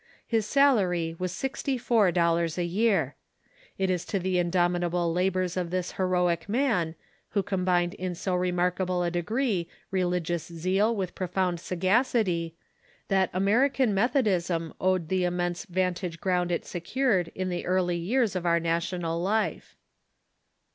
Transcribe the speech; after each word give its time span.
His 0.25 0.47
salary 0.47 1.15
was 1.19 1.31
sixty 1.31 1.77
four 1.77 2.11
dollars 2.11 2.57
a 2.57 2.63
year. 2.63 3.15
It 3.77 3.91
is 3.91 4.03
to 4.05 4.17
the 4.17 4.39
indomitable 4.39 5.13
labors 5.13 5.55
of 5.55 5.69
this 5.69 5.91
heroic 5.91 6.49
man, 6.49 6.95
Avho 7.35 7.45
combined 7.45 7.93
in 7.93 8.15
so 8.15 8.33
re 8.33 8.51
markable 8.51 9.03
a 9.03 9.11
degree 9.11 9.69
religious 9.91 10.47
zeal 10.51 10.95
with 10.95 11.13
profound 11.13 11.59
sagacity, 11.59 12.55
that 13.09 13.29
American 13.31 13.93
Methodism 13.93 14.73
owed 14.81 15.07
the 15.09 15.23
immense 15.23 15.65
vantage 15.65 16.19
ground 16.19 16.51
it 16.51 16.65
secured 16.65 17.27
in 17.35 17.49
the 17.49 17.67
early 17.67 17.95
years 17.97 18.35
of 18.35 18.43
our 18.43 18.59
national 18.59 19.21
life. 19.21 19.75